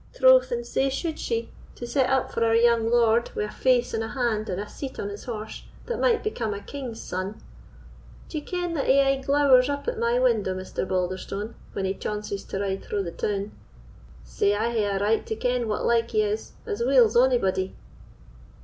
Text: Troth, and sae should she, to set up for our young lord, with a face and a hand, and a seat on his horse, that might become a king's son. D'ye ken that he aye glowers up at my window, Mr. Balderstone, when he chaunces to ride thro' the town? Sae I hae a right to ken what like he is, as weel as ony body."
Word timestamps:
Troth, 0.15 0.51
and 0.51 0.65
sae 0.65 0.89
should 0.89 1.19
she, 1.19 1.51
to 1.75 1.85
set 1.85 2.09
up 2.09 2.31
for 2.31 2.43
our 2.43 2.55
young 2.55 2.89
lord, 2.89 3.29
with 3.35 3.51
a 3.51 3.53
face 3.53 3.93
and 3.93 4.03
a 4.03 4.07
hand, 4.07 4.49
and 4.49 4.59
a 4.59 4.67
seat 4.67 4.99
on 4.99 5.09
his 5.09 5.25
horse, 5.25 5.61
that 5.85 5.99
might 5.99 6.23
become 6.23 6.55
a 6.55 6.59
king's 6.59 6.99
son. 6.99 7.39
D'ye 8.27 8.41
ken 8.43 8.73
that 8.73 8.87
he 8.87 8.99
aye 8.99 9.21
glowers 9.21 9.69
up 9.69 9.87
at 9.87 9.99
my 9.99 10.17
window, 10.17 10.55
Mr. 10.55 10.87
Balderstone, 10.87 11.53
when 11.73 11.85
he 11.85 11.93
chaunces 11.93 12.43
to 12.45 12.59
ride 12.59 12.83
thro' 12.83 13.03
the 13.03 13.11
town? 13.11 13.51
Sae 14.23 14.55
I 14.55 14.71
hae 14.71 14.85
a 14.85 14.97
right 14.97 15.23
to 15.27 15.35
ken 15.35 15.67
what 15.67 15.85
like 15.85 16.09
he 16.09 16.23
is, 16.23 16.53
as 16.65 16.81
weel 16.81 17.05
as 17.05 17.15
ony 17.15 17.37
body." 17.37 17.75